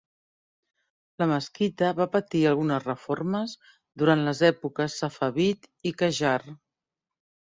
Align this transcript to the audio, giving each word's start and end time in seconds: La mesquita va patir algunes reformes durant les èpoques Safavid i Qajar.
La 1.23 1.27
mesquita 1.31 1.89
va 1.99 2.07
patir 2.15 2.39
algunes 2.51 2.87
reformes 2.87 3.53
durant 4.03 4.23
les 4.29 4.41
èpoques 4.49 4.95
Safavid 5.03 5.69
i 5.91 5.95
Qajar. 6.01 6.37